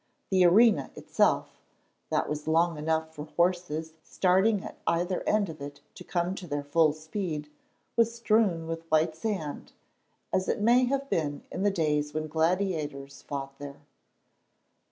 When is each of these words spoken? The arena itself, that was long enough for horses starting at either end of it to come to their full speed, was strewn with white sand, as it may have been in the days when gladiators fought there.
The 0.31 0.43
arena 0.45 0.89
itself, 0.95 1.61
that 2.09 2.27
was 2.27 2.47
long 2.47 2.75
enough 2.79 3.13
for 3.13 3.25
horses 3.25 3.93
starting 4.01 4.63
at 4.63 4.79
either 4.87 5.21
end 5.27 5.47
of 5.47 5.61
it 5.61 5.81
to 5.93 6.03
come 6.03 6.33
to 6.33 6.47
their 6.47 6.63
full 6.63 6.91
speed, 6.91 7.51
was 7.95 8.11
strewn 8.15 8.65
with 8.65 8.89
white 8.89 9.15
sand, 9.15 9.73
as 10.33 10.49
it 10.49 10.59
may 10.59 10.85
have 10.85 11.07
been 11.07 11.43
in 11.51 11.61
the 11.61 11.69
days 11.69 12.15
when 12.15 12.25
gladiators 12.27 13.21
fought 13.21 13.59
there. 13.59 13.81